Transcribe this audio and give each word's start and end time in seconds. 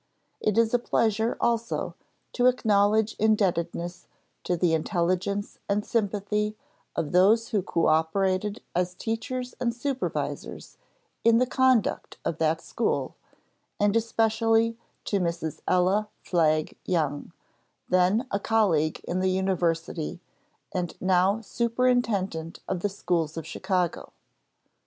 It 0.39 0.57
is 0.57 0.73
a 0.73 0.79
pleasure, 0.79 1.37
also, 1.39 1.93
to 2.33 2.47
acknowledge 2.47 3.13
indebtedness 3.19 4.07
to 4.45 4.57
the 4.57 4.73
intelligence 4.73 5.59
and 5.69 5.85
sympathy 5.85 6.57
of 6.95 7.11
those 7.11 7.49
who 7.49 7.61
coöperated 7.61 8.61
as 8.75 8.95
teachers 8.95 9.53
and 9.59 9.71
supervisors 9.75 10.79
in 11.23 11.37
the 11.37 11.45
conduct 11.45 12.17
of 12.25 12.39
that 12.39 12.61
school, 12.61 13.13
and 13.79 13.95
especially 13.95 14.75
to 15.05 15.19
Mrs. 15.19 15.59
Ella 15.67 16.09
Flagg 16.23 16.75
Young, 16.83 17.31
then 17.87 18.25
a 18.31 18.39
colleague 18.39 19.01
in 19.03 19.19
the 19.19 19.29
University, 19.29 20.19
and 20.71 20.99
now 20.99 21.41
Superintendent 21.41 22.59
of 22.67 22.79
the 22.79 22.89
Schools 22.89 23.37
of 23.37 23.45
Chicago. 23.45 24.13